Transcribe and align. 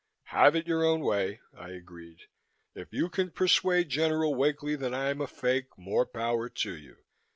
"Have 0.33 0.55
it 0.55 0.65
your 0.65 0.83
own 0.83 1.01
way," 1.01 1.41
I 1.55 1.69
agreed. 1.73 2.21
"If 2.73 2.91
you 2.91 3.07
can 3.07 3.29
persuade 3.29 3.89
General 3.89 4.33
Wakely 4.33 4.75
that 4.77 4.95
I'm 4.95 5.21
a 5.21 5.27
fake, 5.27 5.77
more 5.77 6.07
power 6.07 6.49
to 6.49 6.75
you. 6.75 6.97